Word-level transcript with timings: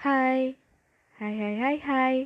Hai, 0.00 0.56
hai 1.20 1.34
hai 1.36 1.54
hai 1.60 1.76
hai. 1.84 2.16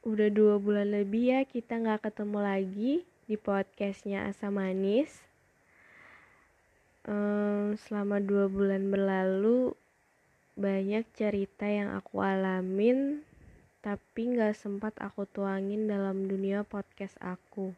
Udah 0.00 0.32
dua 0.32 0.56
bulan 0.56 0.96
lebih 0.96 1.28
ya 1.28 1.40
kita 1.44 1.76
gak 1.76 2.08
ketemu 2.08 2.40
lagi 2.40 2.92
di 3.28 3.36
podcastnya 3.36 4.24
Asa 4.24 4.48
Manis. 4.48 5.12
Um, 7.04 7.76
Selama 7.76 8.24
dua 8.24 8.48
bulan 8.48 8.88
berlalu 8.88 9.76
banyak 10.56 11.04
cerita 11.12 11.68
yang 11.68 11.92
aku 11.92 12.24
alamin 12.24 13.20
tapi 13.84 14.32
gak 14.32 14.56
sempat 14.56 14.96
aku 15.04 15.28
tuangin 15.28 15.84
dalam 15.84 16.32
dunia 16.32 16.64
podcast 16.64 17.20
aku. 17.20 17.76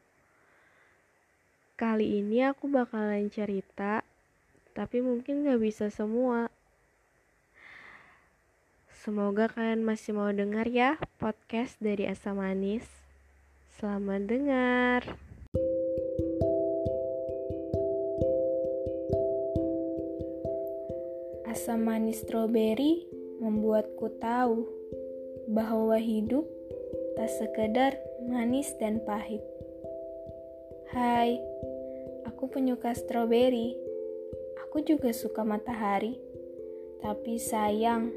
Kali 1.74 2.22
ini 2.22 2.46
aku 2.46 2.70
bakalan 2.70 3.34
cerita 3.34 4.06
tapi 4.78 5.02
mungkin 5.02 5.42
gak 5.42 5.58
bisa 5.58 5.90
semua 5.90 6.54
Semoga 9.00 9.48
kalian 9.48 9.80
masih 9.80 10.12
mau 10.12 10.28
dengar 10.28 10.68
ya 10.68 11.00
podcast 11.16 11.80
dari 11.80 12.04
Asa 12.04 12.36
Manis. 12.36 12.84
Selamat 13.80 14.28
dengar. 14.28 15.00
Asam 21.48 21.80
manis 21.88 22.20
stroberi 22.20 23.08
membuatku 23.40 24.20
tahu 24.20 24.68
bahwa 25.48 25.96
hidup 25.96 26.44
tak 27.16 27.32
sekedar 27.40 27.96
manis 28.28 28.68
dan 28.76 29.00
pahit. 29.08 29.40
Hai, 30.92 31.40
aku 32.28 32.52
penyuka 32.52 32.92
stroberi. 32.92 33.72
Aku 34.68 34.84
juga 34.84 35.08
suka 35.16 35.40
matahari. 35.40 36.20
Tapi 37.00 37.40
sayang, 37.40 38.12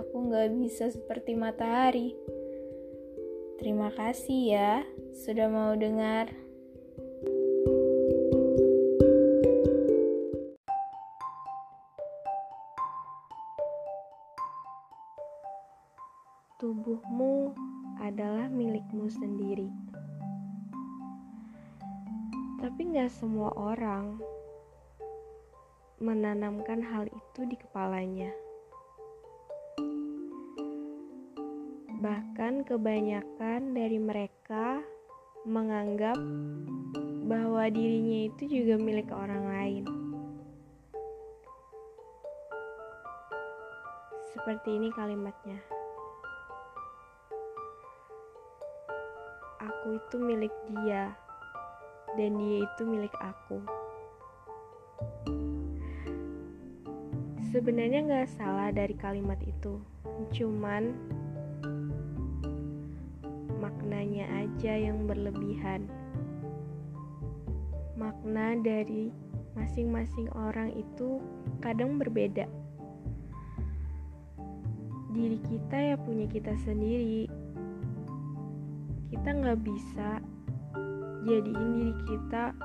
aku 0.00 0.32
gak 0.32 0.50
bisa 0.56 0.88
seperti 0.88 1.36
matahari. 1.36 2.16
Terima 3.60 3.88
kasih 3.94 4.40
ya 4.52 4.72
sudah 5.24 5.48
mau 5.48 5.72
dengar. 5.78 6.28
Tubuhmu 16.60 17.52
adalah 18.00 18.48
milikmu 18.48 19.08
sendiri. 19.12 19.68
Tapi 22.60 22.80
gak 22.96 23.12
semua 23.12 23.52
orang 23.52 24.16
menanamkan 26.04 26.84
hal 26.84 27.08
itu 27.08 27.40
di 27.48 27.56
kepalanya. 27.56 28.43
Bahkan 32.04 32.68
kebanyakan 32.68 33.72
dari 33.72 33.96
mereka 33.96 34.84
menganggap 35.48 36.20
bahwa 37.24 37.64
dirinya 37.72 38.28
itu 38.28 38.44
juga 38.44 38.76
milik 38.76 39.08
orang 39.08 39.48
lain. 39.48 39.84
Seperti 44.36 44.76
ini 44.76 44.92
kalimatnya. 44.92 45.56
Aku 49.64 49.96
itu 49.96 50.16
milik 50.20 50.52
dia, 50.76 51.08
dan 52.20 52.36
dia 52.36 52.68
itu 52.68 52.82
milik 52.84 53.16
aku. 53.16 53.64
Sebenarnya 57.48 58.04
gak 58.04 58.28
salah 58.36 58.68
dari 58.68 58.92
kalimat 58.92 59.40
itu, 59.40 59.80
cuman 60.36 60.92
maknanya 63.84 64.24
aja 64.40 64.80
yang 64.80 65.04
berlebihan. 65.04 65.84
Makna 68.00 68.56
dari 68.64 69.12
masing-masing 69.52 70.32
orang 70.32 70.72
itu 70.72 71.20
kadang 71.60 72.00
berbeda. 72.00 72.48
Diri 75.12 75.36
kita 75.44 75.76
ya 75.76 75.96
punya 76.00 76.24
kita 76.24 76.56
sendiri. 76.64 77.28
Kita 79.12 79.28
nggak 79.36 79.60
bisa 79.60 80.24
jadiin 81.28 81.70
diri 81.76 81.94
kita 82.08 82.56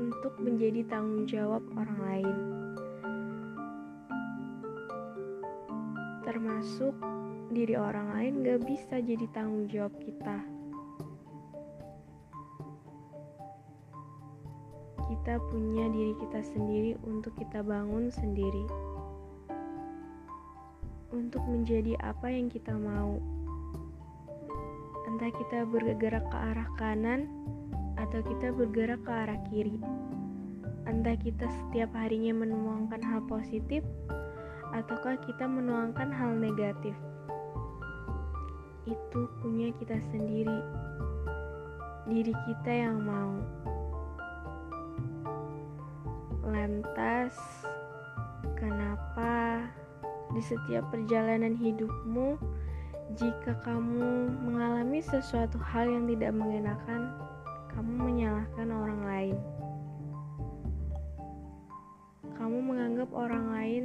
untuk 0.00 0.40
menjadi 0.40 0.88
tanggung 0.88 1.28
jawab 1.28 1.60
orang 1.76 2.00
lain. 2.00 2.36
Termasuk 6.24 7.15
diri 7.50 7.78
orang 7.78 8.10
lain 8.10 8.42
gak 8.42 8.66
bisa 8.66 8.98
jadi 8.98 9.26
tanggung 9.30 9.70
jawab 9.70 9.94
kita. 10.02 10.42
Kita 15.06 15.38
punya 15.50 15.86
diri 15.94 16.14
kita 16.18 16.42
sendiri 16.42 16.98
untuk 17.06 17.38
kita 17.38 17.62
bangun 17.62 18.10
sendiri. 18.10 18.66
Untuk 21.14 21.42
menjadi 21.46 21.94
apa 22.02 22.26
yang 22.26 22.50
kita 22.50 22.74
mau. 22.74 23.22
Entah 25.06 25.30
kita 25.30 25.62
bergerak 25.70 26.26
ke 26.26 26.36
arah 26.36 26.68
kanan 26.74 27.30
atau 27.94 28.20
kita 28.26 28.50
bergerak 28.50 28.98
ke 29.06 29.12
arah 29.14 29.40
kiri. 29.46 29.78
Entah 30.90 31.14
kita 31.14 31.46
setiap 31.46 31.94
harinya 31.94 32.42
menuangkan 32.42 33.02
hal 33.02 33.22
positif 33.30 33.86
ataukah 34.74 35.14
kita 35.22 35.46
menuangkan 35.46 36.10
hal 36.10 36.34
negatif 36.34 36.94
itu 38.86 39.20
punya 39.42 39.74
kita 39.82 39.98
sendiri, 40.14 40.62
diri 42.06 42.34
kita 42.46 42.70
yang 42.70 43.02
mau. 43.02 43.34
Lantas, 46.46 47.34
kenapa 48.54 49.66
di 50.30 50.38
setiap 50.38 50.86
perjalanan 50.94 51.58
hidupmu, 51.58 52.38
jika 53.18 53.58
kamu 53.66 54.30
mengalami 54.46 55.02
sesuatu 55.02 55.58
hal 55.58 55.90
yang 55.90 56.06
tidak 56.06 56.30
mengenakan, 56.38 57.10
kamu 57.74 57.90
menyalahkan 57.90 58.68
orang 58.70 59.02
lain? 59.02 59.36
Kamu 62.38 62.62
menganggap 62.62 63.10
orang 63.10 63.46
lain 63.50 63.84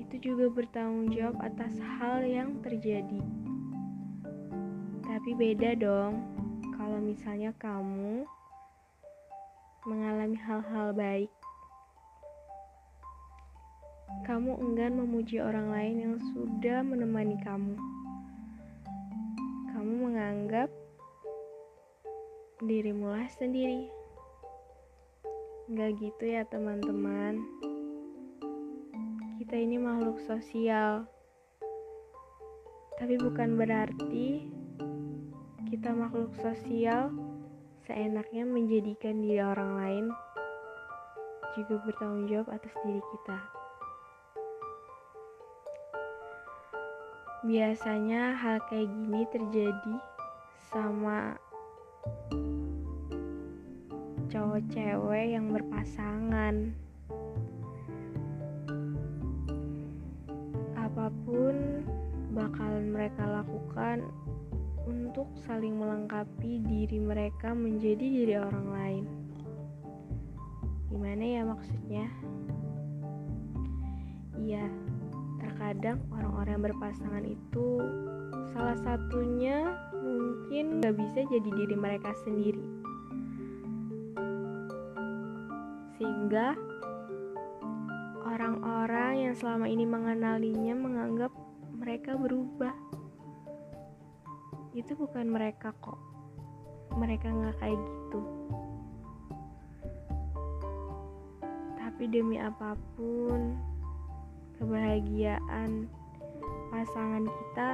itu 0.00 0.32
juga 0.32 0.48
bertanggung 0.48 1.12
jawab 1.12 1.36
atas 1.44 1.76
hal 2.00 2.24
yang 2.24 2.56
terjadi. 2.64 3.43
Tapi 5.24 5.40
beda 5.40 5.72
dong 5.72 6.20
kalau 6.76 7.00
misalnya 7.00 7.48
kamu 7.56 8.28
mengalami 9.88 10.36
hal-hal 10.36 10.92
baik. 10.92 11.32
Kamu 14.28 14.52
enggan 14.60 15.00
memuji 15.00 15.40
orang 15.40 15.72
lain 15.72 15.96
yang 15.96 16.16
sudah 16.28 16.84
menemani 16.84 17.40
kamu. 17.40 17.72
Kamu 19.72 20.12
menganggap 20.12 20.68
dirimu 22.60 23.16
lah 23.16 23.24
sendiri. 23.32 23.88
Enggak 25.72 26.04
gitu 26.04 26.24
ya 26.28 26.44
teman-teman. 26.52 27.40
Kita 29.40 29.56
ini 29.56 29.80
makhluk 29.80 30.20
sosial. 30.28 31.08
Tapi 33.00 33.16
bukan 33.16 33.56
berarti 33.56 34.60
kita 35.74 35.90
makhluk 35.90 36.30
sosial 36.38 37.10
seenaknya 37.82 38.46
menjadikan 38.46 39.18
diri 39.18 39.42
orang 39.42 39.74
lain 39.74 40.06
juga 41.58 41.82
bertanggung 41.82 42.30
jawab 42.30 42.54
atas 42.54 42.70
diri 42.86 43.02
kita. 43.02 43.38
Biasanya 47.42 48.38
hal 48.38 48.62
kayak 48.70 48.86
gini 48.86 49.26
terjadi 49.34 49.94
sama 50.70 51.34
cowok 54.30 54.62
cewek 54.70 55.26
yang 55.34 55.50
berpasangan. 55.50 56.70
Apa 60.78 61.10
pun 61.26 61.82
bakalan 62.30 62.94
mereka 62.94 63.26
lakukan 63.26 64.06
untuk 64.84 65.28
saling 65.48 65.80
melengkapi 65.80 66.60
diri 66.64 67.00
mereka 67.00 67.56
menjadi 67.56 68.04
diri 68.04 68.34
orang 68.36 68.68
lain. 68.68 69.04
Gimana 70.92 71.24
ya 71.24 71.42
maksudnya? 71.42 72.06
Iya, 74.44 74.66
terkadang 75.40 76.04
orang-orang 76.12 76.68
berpasangan 76.68 77.24
itu 77.24 77.80
salah 78.52 78.76
satunya 78.84 79.72
mungkin 79.96 80.84
gak 80.84 80.94
bisa 81.00 81.24
jadi 81.26 81.50
diri 81.50 81.76
mereka 81.76 82.12
sendiri. 82.22 82.62
Sehingga 85.96 86.52
orang-orang 88.28 89.30
yang 89.30 89.34
selama 89.34 89.66
ini 89.70 89.88
mengenalinya 89.88 90.74
menganggap 90.76 91.32
mereka 91.78 92.18
berubah. 92.18 92.74
Itu 94.74 94.98
bukan 94.98 95.30
mereka 95.30 95.70
kok. 95.78 96.02
Mereka 96.98 97.30
nggak 97.30 97.56
kayak 97.62 97.78
gitu. 97.78 98.20
Tapi 101.78 102.10
demi 102.10 102.42
apa 102.42 102.74
pun, 102.98 103.54
kebahagiaan 104.58 105.86
pasangan 106.74 107.22
kita 107.22 107.70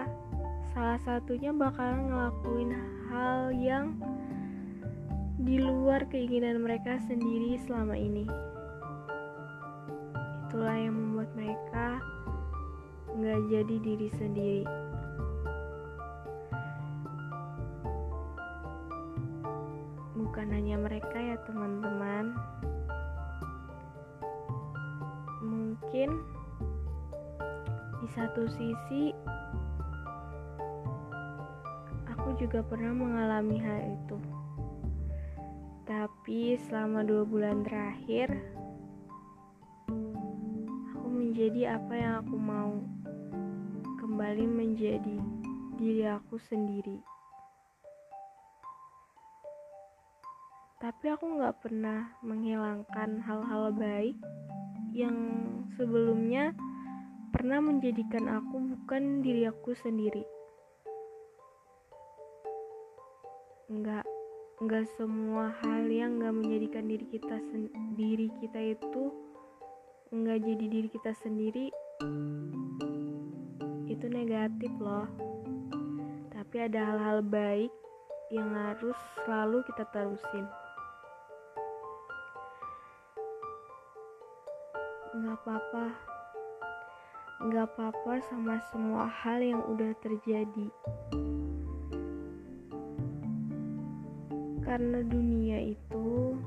salah 0.76 1.00
satunya 1.08 1.56
bakalan 1.56 2.12
ngelakuin 2.12 2.70
hal 3.08 3.48
yang 3.56 3.96
di 5.40 5.56
luar 5.56 6.04
keinginan 6.12 6.60
mereka 6.60 7.00
sendiri 7.08 7.56
selama 7.64 7.96
ini. 7.96 8.28
Itulah 10.46 10.76
yang 10.76 10.92
membuat 10.92 11.32
mereka 11.32 11.86
nggak 13.16 13.40
jadi 13.48 13.76
diri 13.80 14.08
sendiri. 14.20 14.68
Bukan 20.40 20.56
hanya 20.56 20.80
mereka 20.80 21.20
ya 21.20 21.36
teman-teman. 21.44 22.32
Mungkin 25.44 26.16
di 28.00 28.08
satu 28.08 28.48
sisi 28.48 29.12
aku 32.08 32.32
juga 32.40 32.64
pernah 32.64 32.88
mengalami 32.96 33.60
hal 33.60 33.84
itu. 33.84 34.16
Tapi 35.84 36.56
selama 36.56 37.04
dua 37.04 37.28
bulan 37.28 37.60
terakhir, 37.60 38.32
aku 40.96 41.06
menjadi 41.20 41.76
apa 41.76 41.92
yang 41.92 42.14
aku 42.24 42.36
mau. 42.40 42.80
Kembali 44.00 44.48
menjadi 44.48 45.20
diri 45.76 46.08
aku 46.08 46.40
sendiri. 46.40 47.19
Tapi 50.80 51.12
aku 51.12 51.36
gak 51.36 51.60
pernah 51.60 52.08
menghilangkan 52.24 53.20
hal-hal 53.20 53.68
baik 53.76 54.16
yang 54.96 55.16
sebelumnya 55.76 56.56
pernah 57.36 57.60
menjadikan 57.60 58.26
aku 58.26 58.56
bukan 58.74 59.20
diri 59.20 59.44
aku 59.44 59.76
sendiri. 59.76 60.24
Enggak 63.68 64.08
nggak 64.60 64.92
semua 65.00 65.56
hal 65.64 65.88
yang 65.88 66.20
nggak 66.20 66.36
menjadikan 66.36 66.84
diri 66.84 67.08
kita 67.08 67.40
sendiri 67.48 68.28
kita 68.44 68.60
itu 68.76 69.08
nggak 70.12 70.36
jadi 70.36 70.64
diri 70.68 70.88
kita 70.92 71.16
sendiri 71.16 71.72
itu 73.88 74.06
negatif 74.12 74.68
loh 74.76 75.08
tapi 76.28 76.56
ada 76.60 76.92
hal-hal 76.92 77.24
baik 77.24 77.72
yang 78.28 78.52
harus 78.52 79.00
selalu 79.24 79.64
kita 79.64 79.88
terusin 79.96 80.44
nggak 85.20 85.36
apa-apa. 85.44 85.86
Nggak 87.44 87.66
apa-apa 87.76 88.12
sama 88.24 88.56
semua 88.72 89.04
hal 89.04 89.44
yang 89.44 89.60
udah 89.68 89.92
terjadi. 90.00 90.68
Karena 94.64 95.04
dunia 95.04 95.76
itu 95.76 96.40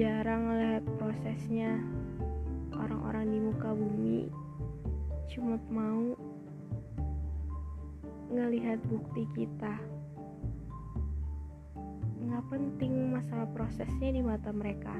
jarang 0.00 0.56
lihat 0.56 0.84
prosesnya. 0.96 1.76
Orang-orang 2.72 3.28
di 3.28 3.38
muka 3.44 3.70
bumi 3.76 4.32
cuma 5.28 5.60
mau 5.68 6.16
ngelihat 8.32 8.80
bukti 8.88 9.28
kita. 9.36 9.76
Nggak 12.24 12.44
penting 12.48 13.12
masalah 13.12 13.44
prosesnya 13.52 14.08
di 14.08 14.24
mata 14.24 14.48
mereka 14.56 14.96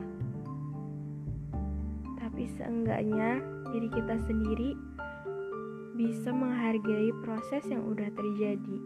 tapi 2.33 2.49
seenggaknya 2.57 3.45
diri 3.77 3.93
kita 3.93 4.17
sendiri 4.25 4.73
bisa 6.01 6.33
menghargai 6.33 7.13
proses 7.21 7.61
yang 7.69 7.85
udah 7.85 8.09
terjadi. 8.09 8.77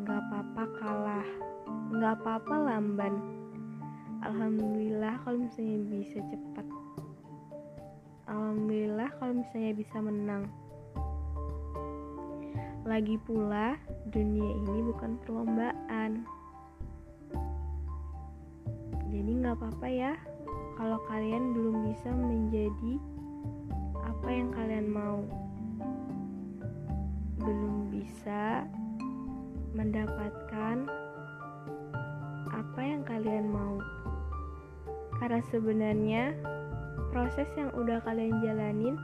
Nggak 0.00 0.16
apa-apa 0.24 0.64
kalah 0.80 1.28
nggak 1.92 2.12
apa-apa 2.24 2.54
lamban. 2.56 3.20
Alhamdulillah 4.24 5.20
kalau 5.28 5.44
misalnya 5.44 5.84
bisa 5.92 6.24
cepat. 6.24 6.64
Alhamdulillah 8.24 9.12
kalau 9.20 9.44
misalnya 9.44 9.76
bisa 9.76 10.00
menang. 10.00 10.48
Lagi 12.88 13.20
pula 13.28 13.76
dunia 14.08 14.56
ini 14.56 14.80
bukan 14.88 15.20
perlombaan. 15.20 16.24
Jadi 19.12 19.30
nggak 19.44 19.60
apa-apa 19.60 19.88
ya 19.92 20.16
kalau 20.74 20.98
kalian 21.06 21.54
belum 21.54 21.86
bisa 21.90 22.10
menjadi 22.10 22.94
apa 24.02 24.28
yang 24.30 24.48
kalian 24.50 24.86
mau 24.90 25.22
belum 27.44 27.92
bisa 27.92 28.64
mendapatkan 29.74 30.86
apa 32.54 32.80
yang 32.80 33.02
kalian 33.04 33.50
mau. 33.50 33.76
Karena 35.18 35.42
sebenarnya 35.50 36.34
proses 37.14 37.46
yang 37.54 37.70
udah 37.74 38.02
kalian 38.02 38.42
jalanin 38.42 38.96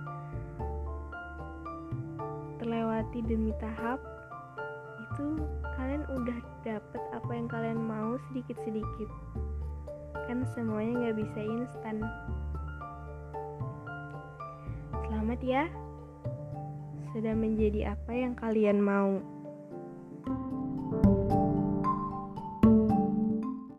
terlewati 2.58 3.22
demi 3.22 3.55
tahap 3.62 3.99
itu 5.11 5.43
kalian 5.78 6.05
udah 6.19 6.38
dapet 6.67 7.02
apa 7.14 7.31
yang 7.31 7.46
kalian 7.46 7.81
mau 7.82 8.19
sedikit-sedikit 8.31 9.11
kan 10.31 10.47
semuanya 10.55 11.11
nggak 11.11 11.27
bisa 11.27 11.41
instan. 11.43 12.06
Selamat 15.11 15.41
ya. 15.43 15.67
Sudah 17.11 17.35
menjadi 17.35 17.99
apa 17.99 18.15
yang 18.15 18.38
kalian 18.38 18.79
mau 18.79 19.19